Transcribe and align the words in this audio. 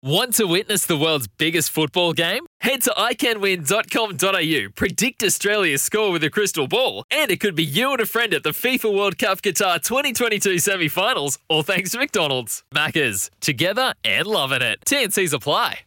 Want 0.00 0.34
to 0.34 0.44
witness 0.44 0.86
the 0.86 0.96
world's 0.96 1.26
biggest 1.26 1.70
football 1.70 2.12
game? 2.12 2.46
Head 2.60 2.82
to 2.82 2.90
iCanWin.com.au, 2.90 4.70
predict 4.76 5.24
Australia's 5.24 5.82
score 5.82 6.12
with 6.12 6.22
a 6.22 6.30
crystal 6.30 6.68
ball, 6.68 7.02
and 7.10 7.32
it 7.32 7.40
could 7.40 7.56
be 7.56 7.64
you 7.64 7.90
and 7.90 8.00
a 8.00 8.06
friend 8.06 8.32
at 8.32 8.44
the 8.44 8.50
FIFA 8.50 8.96
World 8.96 9.18
Cup 9.18 9.42
Qatar 9.42 9.82
2022 9.82 10.60
semi 10.60 10.86
finals, 10.86 11.40
all 11.48 11.64
thanks 11.64 11.90
to 11.90 11.98
McDonald's. 11.98 12.62
Maccas, 12.72 13.28
together 13.40 13.92
and 14.04 14.28
loving 14.28 14.62
it. 14.62 14.78
TNC's 14.86 15.32
apply. 15.32 15.80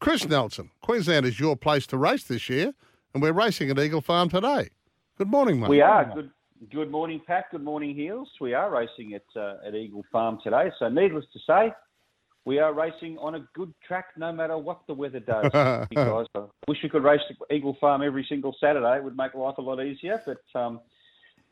Chris 0.00 0.28
Nelson, 0.28 0.70
Queensland 0.82 1.24
is 1.24 1.40
your 1.40 1.56
place 1.56 1.86
to 1.86 1.96
race 1.96 2.24
this 2.24 2.50
year, 2.50 2.74
and 3.14 3.22
we're 3.22 3.32
racing 3.32 3.70
at 3.70 3.78
Eagle 3.78 4.02
Farm 4.02 4.28
today. 4.28 4.68
Good 5.16 5.28
morning, 5.28 5.60
mate. 5.60 5.70
We 5.70 5.80
are. 5.80 6.04
Good 6.14 6.30
good 6.70 6.90
morning, 6.90 7.22
Pat. 7.26 7.46
Good 7.50 7.64
morning, 7.64 7.94
Heels. 7.94 8.28
We 8.38 8.52
are 8.52 8.70
racing 8.70 9.14
at, 9.14 9.24
uh, 9.34 9.66
at 9.66 9.74
Eagle 9.74 10.04
Farm 10.12 10.40
today. 10.44 10.70
So, 10.78 10.90
needless 10.90 11.24
to 11.32 11.38
say, 11.46 11.72
we 12.46 12.60
are 12.60 12.72
racing 12.72 13.18
on 13.18 13.34
a 13.34 13.40
good 13.54 13.74
track 13.86 14.06
no 14.16 14.32
matter 14.32 14.56
what 14.56 14.80
the 14.86 14.94
weather 14.94 15.18
does. 15.20 15.50
guys, 15.52 16.26
I 16.34 16.40
wish 16.68 16.78
we 16.82 16.88
could 16.88 17.02
race 17.02 17.20
at 17.28 17.54
Eagle 17.54 17.76
Farm 17.80 18.02
every 18.02 18.24
single 18.26 18.56
Saturday. 18.58 18.96
It 18.96 19.04
would 19.04 19.16
make 19.16 19.34
life 19.34 19.58
a 19.58 19.62
lot 19.62 19.84
easier. 19.84 20.22
But 20.24 20.58
um, 20.58 20.80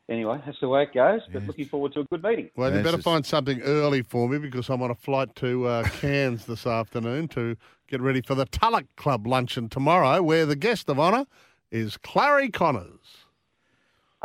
anyway, 0.07 0.41
that's 0.45 0.59
the 0.61 0.69
way 0.69 0.83
it 0.83 0.93
goes. 0.93 1.21
But 1.31 1.43
looking 1.43 1.65
forward 1.65 1.93
to 1.93 1.99
a 1.99 2.03
good 2.05 2.23
meeting. 2.23 2.49
Well, 2.55 2.73
you 2.73 2.81
better 2.81 3.01
find 3.01 3.25
something 3.25 3.61
early 3.61 4.03
for 4.03 4.29
me 4.29 4.37
because 4.37 4.69
I'm 4.69 4.81
on 4.81 4.89
a 4.89 4.95
flight 4.95 5.35
to 5.35 5.65
uh, 5.65 5.83
Cairns 5.89 6.45
this 6.45 6.65
afternoon 6.65 7.27
to 7.29 7.57
get 7.87 7.99
ready 7.99 8.21
for 8.21 8.33
the 8.33 8.45
Tulloch 8.45 8.95
Club 8.95 9.27
luncheon 9.27 9.67
tomorrow, 9.67 10.23
where 10.23 10.45
the 10.45 10.55
guest 10.55 10.89
of 10.89 10.97
honour 10.97 11.25
is 11.71 11.97
Clarry 11.97 12.53
Conners. 12.53 13.24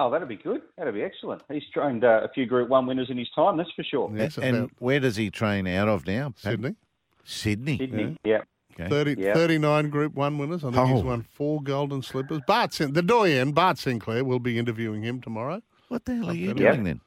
Oh, 0.03 0.11
that'd 0.11 0.29
be 0.29 0.37
good. 0.37 0.63
That'd 0.79 0.95
be 0.95 1.03
excellent. 1.03 1.43
He's 1.53 1.63
trained 1.75 2.05
uh, 2.05 2.23
a 2.25 2.29
few 2.33 2.47
Group 2.47 2.71
1 2.71 2.87
winners 2.87 3.09
in 3.11 3.19
his 3.19 3.29
time, 3.35 3.59
that's 3.59 3.71
for 3.77 3.83
sure. 3.85 4.11
Yes, 4.17 4.39
and 4.39 4.57
about 4.57 4.71
where 4.79 4.99
does 4.99 5.17
he 5.17 5.31
train 5.31 5.67
out 5.67 5.89
of 5.89 6.07
now? 6.07 6.31
Pat? 6.31 6.53
Sydney. 6.53 6.75
Sydney. 7.25 7.77
Sydney, 7.79 8.17
yeah. 8.25 8.39
Okay. 8.73 8.89
30, 8.89 9.17
Yeah. 9.19 9.35
39 9.35 9.91
Group 9.91 10.15
1 10.15 10.39
winners. 10.39 10.65
I 10.65 10.71
think 10.71 10.89
he's 10.89 11.03
Oh. 11.03 11.07
won 11.07 11.23
four 11.35 11.61
golden 11.63 12.01
slippers. 12.01 12.41
Bart, 12.47 12.73
Sin- 12.73 12.95
the 12.95 13.03
doyen, 13.03 13.53
Bart 13.53 13.77
Sinclair, 13.77 14.25
will 14.25 14.39
be 14.39 14.59
interviewing 14.59 15.03
him 15.03 15.21
tomorrow. 15.21 15.61
What 15.89 16.07
the 16.07 16.15
hell 16.17 16.31
are 16.31 16.35
you 16.35 16.49
Yeah. 16.57 16.73
doing 16.73 16.85
then? 16.85 17.01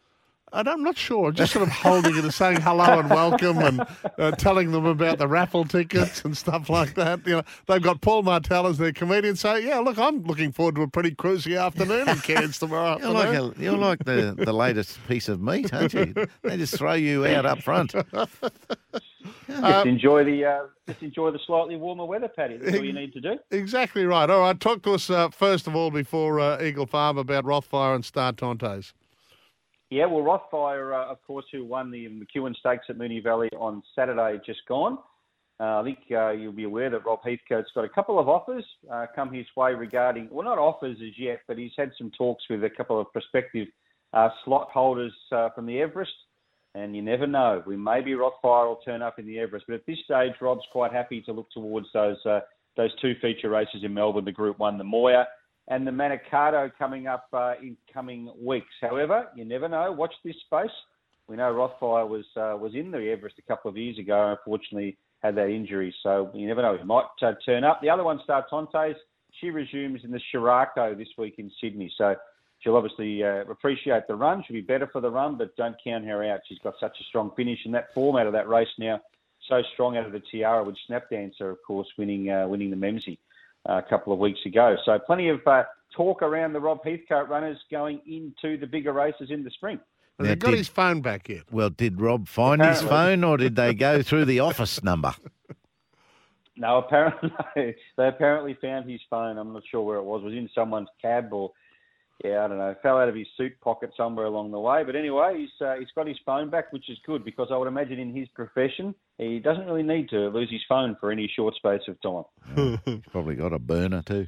And 0.54 0.70
I'm 0.70 0.84
not 0.84 0.96
sure. 0.96 1.32
Just 1.32 1.54
sort 1.54 1.68
of 1.68 1.74
holding 1.74 2.16
it 2.16 2.24
and 2.24 2.34
saying 2.34 2.62
hello 2.62 3.00
and 3.00 3.10
welcome 3.10 3.58
and 3.58 3.82
uh, 4.20 4.32
telling 4.32 4.72
them 4.72 4.86
about 4.86 5.18
the 5.18 5.28
raffle 5.28 5.66
tickets 5.66 6.24
and 6.24 6.38
stuff 6.38 6.70
like 6.70 6.94
that. 6.94 7.26
You 7.26 7.38
know, 7.38 7.44
they've 7.68 7.82
got 7.82 8.02
Paul 8.02 8.22
Martell 8.22 8.68
as 8.68 8.78
their 8.78 8.92
comedian. 8.94 9.36
So, 9.36 9.56
yeah, 9.56 9.80
look, 9.80 9.98
I'm 9.98 10.22
looking 10.24 10.52
forward 10.52 10.76
to 10.76 10.84
a 10.84 10.88
pretty 10.88 11.16
cruisy 11.16 11.60
afternoon 11.60 12.08
in 12.08 12.20
Cairns 12.20 12.60
tomorrow 12.60 13.00
You're 13.02 13.10
like, 13.10 13.30
a, 13.30 13.54
you're 13.60 13.78
like 13.78 14.06
the, 14.06 14.36
the 14.38 14.54
latest 14.54 15.00
piece 15.08 15.28
of 15.28 15.42
meat, 15.42 15.74
aren't 15.74 15.94
you? 15.94 16.14
They 16.44 16.58
just 16.58 16.78
throw 16.78 16.94
you 16.94 17.26
out 17.26 17.48
up 17.48 17.64
front. 17.64 17.96
Just 19.48 19.86
enjoy 19.86 20.24
the 20.24 20.46
uh, 20.46 20.60
just 20.88 21.02
enjoy 21.02 21.32
the 21.32 21.40
slightly 21.46 21.76
warmer 21.76 22.06
weather, 22.06 22.28
Paddy. 22.28 22.58
That's 22.58 22.78
all 22.78 22.84
you 22.84 22.94
need 22.94 23.14
to 23.14 23.22
do. 23.22 23.38
Exactly 23.52 24.06
right. 24.06 24.30
All 24.30 24.42
right, 24.42 24.60
talk 24.60 24.82
to 24.84 24.94
us 24.94 25.10
uh, 25.10 25.30
first 25.30 25.68
of 25.68 25.76
all 25.76 25.92
before 25.92 26.40
uh, 26.40 26.62
Eagle 26.62 26.86
Farm 26.86 27.18
about 27.18 27.46
Rothfire 27.46 27.96
and 27.96 28.04
Star 28.04 28.34
Tontes. 28.34 28.94
Yeah, 29.94 30.08
well, 30.08 30.24
Rothfire, 30.24 30.92
uh, 30.92 31.12
of 31.12 31.22
course, 31.22 31.46
who 31.52 31.64
won 31.64 31.92
the 31.92 32.08
McEwen 32.08 32.56
Stakes 32.56 32.86
at 32.90 32.98
Moonee 32.98 33.22
Valley 33.22 33.50
on 33.60 33.84
Saturday, 33.96 34.42
just 34.44 34.62
gone. 34.68 34.98
Uh, 35.60 35.82
I 35.82 35.84
think 35.84 36.00
uh, 36.10 36.32
you'll 36.32 36.52
be 36.52 36.64
aware 36.64 36.90
that 36.90 37.06
Rob 37.06 37.20
Heathcote's 37.24 37.70
got 37.76 37.86
a 37.86 37.90
couple 37.90 38.18
of 38.18 38.28
offers 38.28 38.66
uh, 38.92 39.06
come 39.16 39.32
his 39.32 39.46
way 39.56 39.76
regarding, 39.76 40.30
well, 40.32 40.46
not 40.46 40.58
offers 40.58 40.98
as 41.00 41.20
yet, 41.20 41.42
but 41.48 41.60
he's 41.60 41.74
had 41.78 41.92
some 41.96 42.10
talks 42.18 42.44
with 42.50 42.64
a 42.64 42.72
couple 42.72 43.00
of 43.00 43.14
prospective 43.14 43.68
uh, 44.14 44.30
slot 44.44 44.70
holders 44.74 45.14
uh, 45.32 45.50
from 45.52 45.68
the 45.68 45.80
Everest. 45.80 46.12
And 46.74 46.96
you 46.96 47.04
never 47.04 47.28
know. 47.28 47.62
We 47.68 47.78
maybe 47.78 48.14
Rothfire 48.14 48.66
will 48.66 48.82
turn 48.84 49.04
up 49.04 49.20
in 49.20 49.28
the 49.28 49.38
Everest, 49.38 49.68
but 49.68 49.76
at 49.76 49.86
this 49.86 50.00
stage, 50.06 50.32
Rob's 50.42 50.66
quite 50.72 50.92
happy 50.92 51.22
to 51.22 51.34
look 51.34 51.52
towards 51.52 51.86
those 51.94 52.18
uh, 52.26 52.40
those 52.76 52.90
two 53.00 53.14
feature 53.22 53.52
races 53.52 53.84
in 53.84 53.94
Melbourne, 53.94 54.26
the 54.26 54.32
Group 54.32 54.58
One, 54.58 54.80
the 54.80 54.84
Moir, 54.84 55.28
and 55.68 55.88
the 55.88 55.92
Manikato 55.92 56.72
coming 56.78 57.08
up 57.08 57.28
uh, 57.34 57.54
in 57.62 57.78
coming 57.94 58.32
weeks. 58.40 58.74
However, 58.82 59.28
you 59.36 59.46
never 59.46 59.68
know. 59.70 59.92
Watch 59.92 60.14
this 60.24 60.36
space. 60.46 60.72
We 61.28 61.38
know 61.38 61.54
Rothfire 61.54 62.08
was 62.08 62.26
uh, 62.36 62.58
was 62.58 62.76
in 62.76 62.92
the 62.92 63.10
Everest 63.10 63.40
a 63.40 63.44
couple 63.44 63.70
of 63.70 63.78
years 63.78 63.98
ago. 63.98 64.36
Unfortunately, 64.38 64.98
had 65.22 65.36
that 65.36 65.50
injury, 65.50 65.96
so 66.04 66.30
you 66.34 66.48
never 66.48 66.62
know. 66.62 66.78
He 66.78 66.84
might 66.84 67.06
uh, 67.22 67.34
turn 67.46 67.64
up. 67.64 67.82
The 67.82 67.90
other 67.90 68.04
one, 68.04 68.20
Star 68.24 68.46
Tontes, 68.50 68.98
she 69.40 69.50
resumes 69.50 70.04
in 70.04 70.12
the 70.12 70.20
Sheraco 70.34 70.98
this 70.98 71.08
week 71.18 71.36
in 71.38 71.50
Sydney. 71.62 71.92
So 71.98 72.16
she'll 72.60 72.76
obviously 72.76 73.24
uh, 73.24 73.46
appreciate 73.50 74.06
the 74.08 74.16
run. 74.16 74.44
She'll 74.46 74.56
be 74.56 74.62
better 74.62 74.88
for 74.88 75.00
the 75.00 75.10
run, 75.10 75.38
but 75.38 75.56
don't 75.56 75.78
count 75.82 76.04
her 76.06 76.26
out. 76.26 76.42
She's 76.48 76.60
got 76.60 76.74
such 76.78 76.98
a 77.00 77.04
strong 77.06 77.32
finish, 77.38 77.60
and 77.64 77.74
that 77.74 77.94
form 77.94 78.18
out 78.18 78.28
of 78.28 78.34
that 78.34 78.50
race 78.50 78.68
now 78.78 79.00
so 79.48 79.62
strong 79.74 79.98
out 79.98 80.06
of 80.06 80.12
the 80.12 80.22
Tiara 80.32 80.64
with 80.64 80.76
Snapdancer, 80.90 81.52
of 81.52 81.58
course, 81.66 81.88
winning 81.98 82.30
uh, 82.30 82.48
winning 82.48 82.70
the 82.70 82.76
Memsie 82.76 83.18
a 83.66 83.82
couple 83.82 84.14
of 84.14 84.20
weeks 84.20 84.40
ago. 84.46 84.76
So 84.86 85.00
plenty 85.00 85.30
of 85.30 85.40
uh, 85.48 85.64
talk 85.96 86.22
around 86.22 86.54
the 86.54 86.60
Rob 86.60 86.80
Heathcote 86.84 87.30
runners 87.30 87.58
going 87.72 88.02
into 88.06 88.58
the 88.58 88.68
bigger 88.68 88.94
races 88.94 89.30
in 89.32 89.44
the 89.44 89.52
spring. 89.52 89.80
Has 90.20 90.26
Now, 90.26 90.30
he 90.32 90.36
got 90.36 90.50
did- 90.52 90.58
his 90.58 90.68
phone 90.68 91.02
back 91.02 91.30
yet? 91.30 91.44
Well, 91.52 91.70
did 91.70 92.00
Rob 92.02 92.28
find 92.28 92.62
his 92.64 92.82
phone 92.82 93.24
or 93.24 93.38
did 93.38 93.56
they 93.56 93.74
go 93.74 94.02
through 94.04 94.26
the 94.26 94.40
office 94.42 94.84
number? 94.84 95.14
No, 96.56 96.78
apparently 96.78 97.32
they 97.98 98.08
apparently 98.08 98.56
found 98.62 98.88
his 98.88 99.02
phone. 99.10 99.40
I'm 99.40 99.54
not 99.54 99.64
sure 99.72 99.82
where 99.82 99.98
it 99.98 100.04
was. 100.04 100.22
It 100.22 100.26
was 100.26 100.34
in 100.36 100.48
someone's 100.54 100.88
cab 101.02 101.34
or 101.34 101.52
yeah, 102.24 102.46
I 102.46 102.48
don't 102.48 102.58
know. 102.58 102.74
Fell 102.82 102.98
out 102.98 103.10
of 103.10 103.16
his 103.16 103.28
suit 103.36 103.60
pocket 103.60 103.92
somewhere 103.98 104.26
along 104.26 104.52
the 104.52 104.60
way. 104.60 104.84
But 104.86 104.96
anyway, 104.96 105.40
he's 105.40 105.66
uh, 105.66 105.76
he's 105.78 105.90
got 105.94 106.08
his 106.08 106.18
phone 106.26 106.50
back, 106.50 106.72
which 106.72 106.90
is 106.90 106.98
good 107.06 107.26
because 107.26 107.50
I 107.52 107.58
would 107.58 107.68
imagine 107.68 108.00
in 108.00 108.16
his 108.16 108.30
profession 108.30 108.96
he 109.18 109.40
doesn't 109.40 109.66
really 109.66 109.84
need 109.84 110.10
to 110.10 110.30
lose 110.30 110.50
his 110.50 110.62
phone 110.70 110.96
for 111.00 111.12
any 111.12 111.32
short 111.36 111.56
space 111.56 111.82
of 111.88 112.02
time. 112.02 112.80
He's 112.86 113.02
probably 113.12 113.36
got 113.36 113.54
a 113.54 113.60
burner 113.60 114.02
too. 114.02 114.28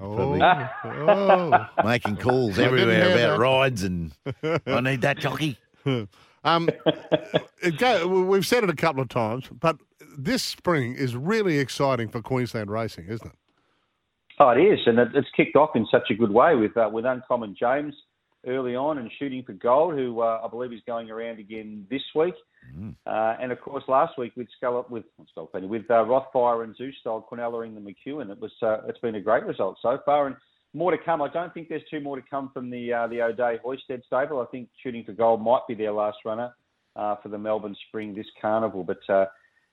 Oh, 0.00 0.40
oh. 0.84 1.66
Making 1.84 2.16
calls 2.16 2.58
everywhere 2.58 3.12
about 3.12 3.32
that. 3.32 3.38
rides 3.38 3.82
and 3.82 4.12
I 4.66 4.80
need 4.80 5.02
that 5.02 5.18
jockey. 5.18 5.58
Um, 6.44 6.68
it 7.62 7.78
go, 7.78 8.06
we've 8.06 8.46
said 8.46 8.64
it 8.64 8.70
a 8.70 8.76
couple 8.76 9.02
of 9.02 9.08
times, 9.08 9.48
but 9.48 9.76
this 10.16 10.42
spring 10.42 10.94
is 10.94 11.14
really 11.14 11.58
exciting 11.58 12.08
for 12.08 12.20
Queensland 12.20 12.70
racing, 12.70 13.06
isn't 13.08 13.26
it? 13.26 13.36
Oh, 14.44 14.50
it 14.50 14.60
is, 14.60 14.80
and 14.86 14.98
it, 14.98 15.08
it's 15.14 15.28
kicked 15.36 15.54
off 15.54 15.76
in 15.76 15.86
such 15.88 16.10
a 16.10 16.14
good 16.14 16.32
way 16.32 16.56
with 16.56 16.76
uh, 16.76 16.88
with 16.92 17.04
Uncommon 17.04 17.54
James 17.56 17.94
early 18.44 18.74
on 18.74 18.98
and 18.98 19.08
shooting 19.16 19.44
for 19.44 19.52
gold, 19.52 19.94
who 19.94 20.20
uh, 20.20 20.40
I 20.44 20.48
believe 20.48 20.72
is 20.72 20.80
going 20.84 21.12
around 21.12 21.38
again 21.38 21.86
this 21.88 22.02
week, 22.16 22.34
uh, 23.06 23.36
and 23.40 23.52
of 23.52 23.60
course 23.60 23.84
last 23.86 24.18
week 24.18 24.32
with 24.34 24.48
Scullop 24.56 24.90
with 24.90 25.04
with 25.16 25.88
uh, 25.88 26.04
Rothfire 26.04 26.64
and 26.64 26.74
Zoustyle 26.74 27.22
Quinellering 27.24 27.74
the 27.74 27.80
McEwen. 27.80 28.32
It 28.32 28.40
was 28.40 28.50
uh, 28.62 28.78
it's 28.88 28.98
been 28.98 29.14
a 29.14 29.20
great 29.20 29.46
result 29.46 29.78
so 29.80 30.00
far, 30.04 30.26
and 30.26 30.34
more 30.74 30.90
to 30.90 30.98
come. 30.98 31.22
I 31.22 31.28
don't 31.28 31.54
think 31.54 31.68
there's 31.68 31.88
two 31.88 32.00
more 32.00 32.16
to 32.16 32.22
come 32.28 32.50
from 32.52 32.68
the 32.68 32.92
uh, 32.92 33.06
the 33.06 33.22
O'Dea 33.22 33.60
Hoysted 33.64 34.04
stable. 34.06 34.40
I 34.40 34.46
think 34.46 34.70
shooting 34.82 35.04
for 35.04 35.12
gold 35.12 35.40
might 35.40 35.68
be 35.68 35.74
their 35.74 35.92
last 35.92 36.18
runner 36.24 36.52
uh, 36.96 37.14
for 37.22 37.28
the 37.28 37.38
Melbourne 37.38 37.76
Spring 37.86 38.12
this 38.12 38.26
carnival, 38.40 38.82
but. 38.82 39.30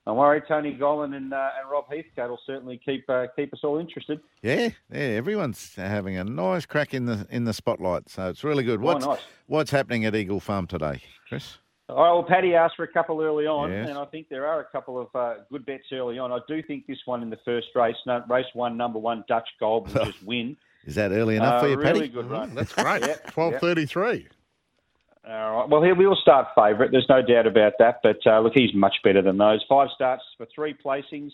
Don't 0.10 0.18
worry, 0.18 0.42
Tony 0.48 0.76
Gollan 0.76 1.16
and, 1.16 1.32
uh, 1.32 1.50
and 1.62 1.70
Rob 1.70 1.86
Heathcote 1.88 2.32
will 2.32 2.40
certainly 2.48 2.82
keep 2.84 3.08
uh, 3.08 3.28
keep 3.36 3.54
us 3.54 3.60
all 3.64 3.78
interested. 3.78 4.20
Yeah, 4.42 4.70
yeah. 4.92 4.98
Everyone's 5.00 5.76
having 5.76 6.18
a 6.18 6.24
nice 6.24 6.66
crack 6.66 6.96
in 6.96 7.06
the 7.06 7.28
in 7.30 7.44
the 7.46 7.54
spotlight, 7.54 8.10
so 8.10 8.28
it's 8.28 8.44
really 8.44 8.64
good. 8.64 8.80
Oh, 8.80 8.84
What's 8.86 9.06
nice. 9.06 9.20
what's 9.46 9.70
happening 9.70 10.06
at 10.06 10.16
Eagle 10.16 10.40
Farm 10.40 10.66
today, 10.66 11.04
Chris? 11.28 11.60
All 11.90 11.96
right, 11.98 12.12
well, 12.12 12.24
Paddy 12.24 12.56
asked 12.56 12.76
for 12.76 12.84
a 12.84 12.88
couple 12.92 13.22
early 13.22 13.46
on, 13.46 13.72
Yes. 13.72 13.88
and 13.90 14.00
I 14.00 14.06
think 14.06 14.30
there 14.30 14.48
are 14.48 14.62
a 14.62 14.66
couple 14.66 15.00
of 15.00 15.10
uh, 15.16 15.44
good 15.52 15.64
bets 15.68 15.84
early 15.92 16.18
on. 16.18 16.32
I 16.32 16.40
do 16.48 16.64
think 16.64 16.88
this 16.88 16.98
one 17.06 17.22
in 17.22 17.30
the 17.30 17.40
first 17.46 17.68
race, 17.76 17.96
no, 18.08 18.24
race 18.28 18.46
one, 18.54 18.78
number 18.78 18.98
one, 18.98 19.24
Dutch 19.28 19.48
Gold 19.60 19.94
will 19.94 20.06
just 20.12 20.24
win. 20.24 20.58
Is 20.86 20.96
that 20.96 21.12
early 21.12 21.36
enough 21.36 21.56
Uh, 21.56 21.60
for 21.62 21.68
you, 21.70 21.76
really 21.78 22.00
Paddy? 22.00 22.08
good 22.10 22.32
run. 22.32 22.56
That's 22.56 22.74
great. 22.74 23.04
Twelve 23.28 23.56
thirty-three. 23.58 24.28
All 25.28 25.60
right. 25.60 25.70
Well, 25.70 25.84
he 25.84 25.92
will 25.92 26.18
start 26.22 26.48
favourite. 26.56 26.92
There's 26.92 27.10
no 27.10 27.22
doubt 27.22 27.46
about 27.46 27.74
that. 27.80 28.00
But 28.02 28.20
uh, 28.26 28.40
look, 28.40 28.54
he's 28.56 28.74
much 28.74 28.96
better 29.04 29.22
than 29.22 29.38
those. 29.38 29.64
Five 29.68 29.90
starts 29.94 30.24
for 30.38 30.48
three 30.54 30.74
placings. 30.74 31.32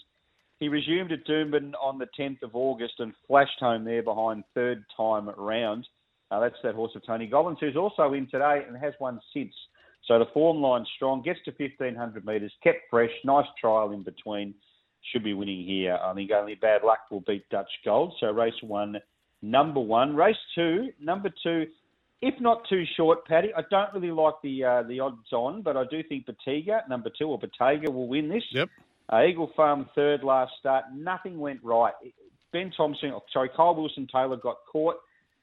He 0.59 0.69
resumed 0.69 1.11
at 1.11 1.25
Doomben 1.27 1.73
on 1.81 1.99
the 1.99 2.07
10th 2.17 2.41
of 2.41 2.55
August 2.55 2.93
and 2.99 3.13
flashed 3.27 3.59
home 3.59 3.83
there 3.83 4.01
behind 4.01 4.43
third 4.53 4.85
time 4.95 5.29
round. 5.37 5.87
Uh, 6.31 6.39
that's 6.39 6.55
that 6.63 6.75
horse 6.75 6.93
of 6.95 7.05
Tony 7.05 7.27
Gollan's, 7.27 7.59
who's 7.59 7.75
also 7.75 8.13
in 8.13 8.27
today 8.27 8.63
and 8.67 8.75
has 8.77 8.93
won 8.99 9.19
since. 9.33 9.53
So 10.07 10.17
the 10.17 10.25
form 10.33 10.57
line's 10.57 10.87
strong. 10.95 11.21
Gets 11.21 11.39
to 11.45 11.51
1500 11.51 12.25
metres, 12.25 12.53
kept 12.63 12.79
fresh. 12.89 13.11
Nice 13.23 13.45
trial 13.59 13.91
in 13.91 14.03
between. 14.03 14.53
Should 15.11 15.23
be 15.23 15.33
winning 15.33 15.65
here. 15.65 15.99
I 16.01 16.13
think 16.13 16.31
only 16.31 16.55
bad 16.55 16.81
luck 16.83 16.99
will 17.11 17.23
beat 17.27 17.47
Dutch 17.49 17.69
Gold. 17.83 18.15
So 18.19 18.31
race 18.31 18.53
one, 18.61 18.97
number 19.41 19.79
one. 19.79 20.15
Race 20.15 20.35
two, 20.55 20.89
number 20.99 21.29
two. 21.43 21.67
If 22.21 22.39
not 22.39 22.67
too 22.69 22.83
short, 22.95 23.25
Paddy, 23.25 23.51
I 23.55 23.61
don't 23.69 23.93
really 23.93 24.11
like 24.11 24.35
the 24.41 24.63
uh, 24.63 24.83
the 24.83 24.99
odds 24.99 25.31
on, 25.33 25.61
but 25.61 25.77
I 25.77 25.83
do 25.89 26.01
think 26.03 26.25
Batega, 26.25 26.87
number 26.89 27.09
two, 27.15 27.27
or 27.27 27.39
Batega 27.39 27.89
will 27.89 28.07
win 28.07 28.29
this. 28.29 28.43
Yep. 28.51 28.69
Uh, 29.11 29.23
Eagle 29.23 29.51
Farm 29.55 29.87
third 29.93 30.23
last 30.23 30.53
start. 30.59 30.85
Nothing 30.93 31.39
went 31.39 31.59
right. 31.63 31.93
Ben 32.51 32.71
Thompson, 32.75 33.11
oh, 33.11 33.21
sorry, 33.33 33.49
Kyle 33.55 33.75
Wilson 33.75 34.07
Taylor 34.11 34.37
got 34.37 34.57
caught. 34.71 34.95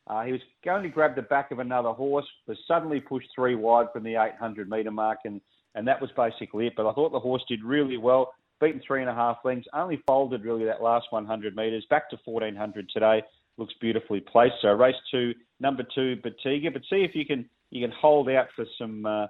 Uh, 0.06 0.24
he 0.24 0.32
was 0.32 0.40
going 0.64 0.82
to 0.82 0.88
grab 0.88 1.14
the 1.14 1.22
back 1.22 1.50
of 1.50 1.58
another 1.58 1.90
horse, 1.90 2.26
was 2.46 2.58
suddenly 2.66 3.00
pushed 3.00 3.28
three 3.34 3.54
wide 3.54 3.86
from 3.92 4.02
the 4.02 4.16
800 4.16 4.68
metre 4.68 4.90
mark, 4.90 5.18
and, 5.24 5.40
and 5.74 5.86
that 5.86 6.00
was 6.00 6.10
basically 6.16 6.66
it. 6.66 6.72
But 6.76 6.88
I 6.88 6.92
thought 6.92 7.12
the 7.12 7.20
horse 7.20 7.44
did 7.48 7.62
really 7.62 7.98
well. 7.98 8.34
beaten 8.60 8.80
three 8.84 9.00
and 9.00 9.10
a 9.10 9.14
half 9.14 9.38
lengths, 9.44 9.68
only 9.74 10.02
folded 10.06 10.42
really 10.42 10.64
that 10.64 10.82
last 10.82 11.06
100 11.10 11.54
metres, 11.54 11.86
back 11.88 12.10
to 12.10 12.18
1400 12.24 12.88
today. 12.88 13.22
Looks 13.62 13.74
beautifully 13.80 14.18
placed. 14.18 14.56
So 14.60 14.70
race 14.70 14.96
two, 15.12 15.34
number 15.60 15.84
two, 15.94 16.16
Batiga. 16.16 16.72
But 16.72 16.82
see 16.90 17.06
if 17.08 17.14
you 17.14 17.24
can 17.24 17.48
you 17.70 17.80
can 17.86 17.94
hold 17.96 18.28
out 18.28 18.48
for 18.56 18.64
some 18.76 19.06
uh, 19.06 19.26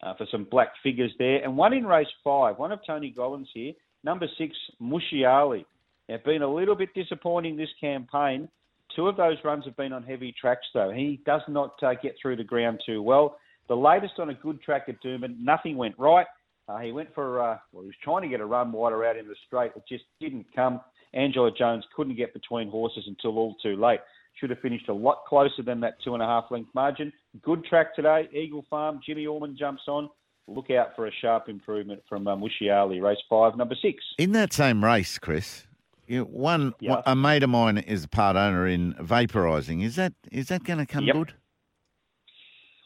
uh, 0.00 0.14
for 0.16 0.26
some 0.30 0.46
black 0.48 0.68
figures 0.80 1.10
there. 1.18 1.42
And 1.42 1.56
one 1.56 1.72
in 1.72 1.84
race 1.84 2.06
five, 2.22 2.56
one 2.56 2.70
of 2.70 2.78
Tony 2.86 3.10
Gollan's 3.18 3.50
here, 3.52 3.72
number 4.04 4.28
six, 4.38 4.54
Mushiali. 4.80 5.64
Now, 6.08 6.18
been 6.24 6.42
a 6.42 6.54
little 6.54 6.76
bit 6.76 6.94
disappointing 6.94 7.56
this 7.56 7.68
campaign. 7.80 8.48
Two 8.94 9.08
of 9.08 9.16
those 9.16 9.38
runs 9.44 9.64
have 9.64 9.76
been 9.76 9.92
on 9.92 10.04
heavy 10.04 10.32
tracks, 10.40 10.66
though. 10.72 10.92
He 10.92 11.20
does 11.26 11.42
not 11.48 11.74
uh, 11.82 11.94
get 12.00 12.14
through 12.22 12.36
the 12.36 12.44
ground 12.44 12.80
too 12.86 13.02
well. 13.02 13.38
The 13.68 13.74
latest 13.74 14.14
on 14.20 14.30
a 14.30 14.34
good 14.34 14.62
track 14.62 14.84
at 14.88 15.02
Doomben, 15.02 15.34
nothing 15.40 15.76
went 15.76 15.98
right. 15.98 16.26
Uh, 16.68 16.78
he 16.78 16.92
went 16.92 17.12
for, 17.12 17.42
uh, 17.42 17.58
well, 17.72 17.82
he 17.82 17.88
was 17.88 17.96
trying 18.04 18.22
to 18.22 18.28
get 18.28 18.40
a 18.40 18.46
run 18.46 18.70
wider 18.70 19.04
out 19.04 19.16
in 19.16 19.26
the 19.26 19.34
straight. 19.46 19.72
It 19.74 19.82
just 19.88 20.04
didn't 20.20 20.46
come. 20.54 20.80
Angela 21.14 21.50
Jones 21.56 21.84
couldn't 21.94 22.16
get 22.16 22.32
between 22.34 22.70
horses 22.70 23.04
until 23.06 23.38
all 23.38 23.54
too 23.62 23.76
late. 23.76 24.00
Should 24.34 24.50
have 24.50 24.60
finished 24.60 24.88
a 24.88 24.92
lot 24.94 25.24
closer 25.26 25.62
than 25.64 25.80
that 25.80 25.94
two 26.04 26.14
and 26.14 26.22
a 26.22 26.26
half 26.26 26.44
length 26.50 26.70
margin. 26.74 27.12
Good 27.42 27.64
track 27.64 27.94
today. 27.96 28.28
Eagle 28.32 28.64
Farm. 28.70 29.00
Jimmy 29.04 29.26
Orman 29.26 29.56
jumps 29.58 29.82
on. 29.88 30.08
Look 30.46 30.70
out 30.70 30.94
for 30.96 31.06
a 31.06 31.10
sharp 31.20 31.48
improvement 31.48 32.02
from 32.08 32.26
uh, 32.28 32.36
Mushiali, 32.36 33.02
race 33.02 33.18
five, 33.28 33.56
number 33.56 33.74
six. 33.82 34.02
In 34.16 34.32
that 34.32 34.52
same 34.52 34.82
race, 34.84 35.18
Chris, 35.18 35.66
you, 36.06 36.22
one 36.24 36.72
Yeah. 36.80 37.02
a 37.04 37.14
mate 37.16 37.42
of 37.42 37.50
mine 37.50 37.78
is 37.78 38.04
a 38.04 38.08
part 38.08 38.36
owner 38.36 38.66
in 38.66 38.94
vaporising. 38.94 39.82
Is 39.84 39.96
that 39.96 40.12
is 40.32 40.48
that 40.48 40.64
going 40.64 40.78
to 40.78 40.86
come 40.86 41.04
Yep. 41.04 41.14
good? 41.16 41.34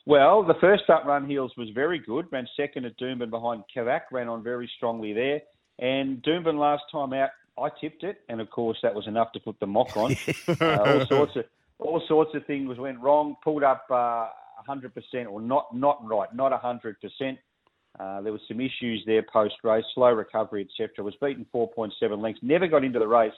Well, 0.06 0.42
the 0.42 0.54
first 0.60 0.84
up 0.90 1.04
run 1.04 1.28
heels 1.28 1.52
was 1.56 1.68
very 1.70 1.98
good. 2.00 2.26
Ran 2.32 2.48
second 2.56 2.84
at 2.86 2.98
Doomben 2.98 3.30
behind 3.30 3.62
Kavak. 3.74 4.02
Ran 4.10 4.28
on 4.28 4.42
very 4.42 4.68
strongly 4.76 5.12
there. 5.12 5.40
And 5.78 6.20
Doomben 6.22 6.58
last 6.58 6.82
time 6.90 7.12
out, 7.12 7.30
I 7.58 7.68
tipped 7.80 8.02
it, 8.02 8.20
and 8.28 8.40
of 8.40 8.50
course 8.50 8.78
that 8.82 8.94
was 8.94 9.06
enough 9.06 9.32
to 9.32 9.40
put 9.40 9.60
the 9.60 9.66
mock 9.66 9.96
on. 9.96 10.16
uh, 10.60 10.76
all 10.78 11.06
sorts 11.06 11.36
of 11.36 11.44
all 11.78 12.02
sorts 12.06 12.34
of 12.34 12.46
things 12.46 12.78
went 12.78 12.98
wrong. 13.00 13.36
Pulled 13.42 13.62
up 13.62 13.86
uh, 13.90 14.28
100% 14.68 14.92
or 15.28 15.40
not 15.40 15.74
not 15.74 16.06
right, 16.06 16.32
not 16.34 16.52
100%. 16.52 17.38
Uh, 18.00 18.22
there 18.22 18.32
was 18.32 18.40
some 18.48 18.60
issues 18.60 19.02
there 19.06 19.22
post 19.22 19.54
race, 19.62 19.84
slow 19.94 20.12
recovery, 20.12 20.66
etc. 20.68 21.04
Was 21.04 21.14
beaten 21.20 21.46
4.7 21.54 22.22
lengths. 22.22 22.40
Never 22.42 22.66
got 22.66 22.84
into 22.84 22.98
the 22.98 23.08
race, 23.08 23.34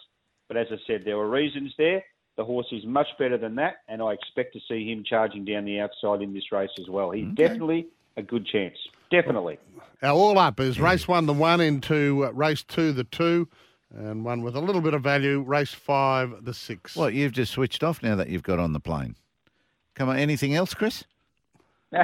but 0.48 0.56
as 0.56 0.68
I 0.70 0.76
said, 0.86 1.02
there 1.04 1.16
were 1.16 1.28
reasons 1.28 1.72
there. 1.76 2.04
The 2.36 2.44
horse 2.44 2.66
is 2.72 2.84
much 2.84 3.06
better 3.18 3.38
than 3.38 3.54
that, 3.56 3.76
and 3.88 4.02
I 4.02 4.12
expect 4.12 4.54
to 4.54 4.60
see 4.68 4.90
him 4.90 5.04
charging 5.04 5.44
down 5.44 5.64
the 5.64 5.80
outside 5.80 6.20
in 6.20 6.34
this 6.34 6.50
race 6.50 6.70
as 6.80 6.88
well. 6.88 7.12
He's 7.12 7.32
definitely 7.34 7.86
a 8.16 8.22
good 8.22 8.46
chance. 8.46 8.76
Definitely. 9.10 9.58
Our 10.02 10.12
all 10.12 10.38
up 10.38 10.58
is 10.58 10.80
race 10.80 11.06
one, 11.06 11.26
the 11.26 11.32
one 11.32 11.60
into 11.60 12.26
uh, 12.26 12.32
race 12.32 12.64
two, 12.64 12.92
the 12.92 13.04
two, 13.04 13.48
and 13.92 14.24
one 14.24 14.42
with 14.42 14.56
a 14.56 14.60
little 14.60 14.80
bit 14.80 14.94
of 14.94 15.02
value, 15.02 15.40
race 15.40 15.72
five, 15.72 16.44
the 16.44 16.54
six. 16.54 16.96
Well, 16.96 17.10
you've 17.10 17.32
just 17.32 17.52
switched 17.52 17.82
off 17.84 18.02
now 18.02 18.14
that 18.16 18.28
you've 18.28 18.42
got 18.42 18.58
on 18.58 18.72
the 18.72 18.80
plane. 18.80 19.16
Come 19.94 20.08
on, 20.08 20.16
anything 20.18 20.54
else, 20.54 20.74
Chris? 20.74 21.04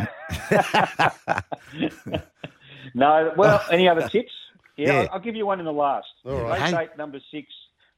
No, 2.95 3.33
well, 3.37 3.63
any 3.71 3.89
other 3.89 4.09
tips? 4.09 4.33
Yeah, 4.77 4.87
Yeah. 4.89 5.01
I'll, 5.03 5.09
I'll 5.15 5.21
give 5.21 5.37
you 5.37 5.47
one 5.47 5.59
in 5.61 5.67
the 5.67 5.73
last. 5.73 6.09
All 6.25 6.33
right. 6.43 6.61
Race 6.61 6.71
Hang- 6.73 6.83
eight, 6.85 6.97
number 6.99 7.21
six. 7.31 7.47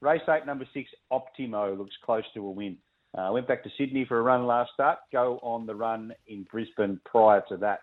Race 0.00 0.20
eight, 0.28 0.44
number 0.46 0.66
six. 0.74 0.90
Optimo 1.12 1.78
looks 1.78 1.94
close 2.04 2.24
to 2.34 2.40
a 2.44 2.50
win. 2.50 2.76
Uh, 3.16 3.30
went 3.32 3.46
back 3.46 3.62
to 3.62 3.70
Sydney 3.78 4.04
for 4.04 4.18
a 4.18 4.22
run 4.22 4.46
last 4.46 4.72
start. 4.74 4.98
Go 5.12 5.38
on 5.42 5.66
the 5.66 5.74
run 5.74 6.12
in 6.26 6.42
Brisbane 6.50 7.00
prior 7.04 7.42
to 7.48 7.56
that. 7.58 7.80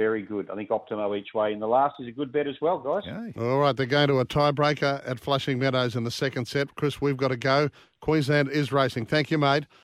Very 0.00 0.22
good. 0.22 0.48
I 0.48 0.54
think 0.54 0.70
Optimo 0.70 1.14
each 1.14 1.34
way 1.34 1.52
in 1.52 1.60
the 1.60 1.68
last 1.68 1.96
is 2.00 2.08
a 2.08 2.10
good 2.10 2.32
bet 2.32 2.46
as 2.46 2.58
well, 2.62 2.78
guys. 2.78 3.02
Okay. 3.06 3.38
All 3.38 3.58
right, 3.58 3.76
they're 3.76 3.84
going 3.84 4.08
to 4.08 4.20
a 4.20 4.24
tiebreaker 4.24 5.06
at 5.06 5.20
Flushing 5.20 5.58
Meadows 5.58 5.94
in 5.94 6.04
the 6.04 6.10
second 6.10 6.48
set. 6.48 6.74
Chris, 6.74 7.02
we've 7.02 7.18
got 7.18 7.28
to 7.28 7.36
go. 7.36 7.68
Queensland 8.00 8.48
is 8.48 8.72
racing. 8.72 9.04
Thank 9.04 9.30
you, 9.30 9.36
mate. 9.36 9.66